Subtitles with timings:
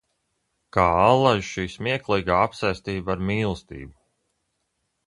[0.77, 3.97] Kā allaž šī smieklīgā apsēstība ar mīlestību!